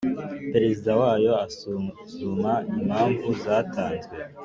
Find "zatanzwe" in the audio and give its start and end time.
3.43-4.15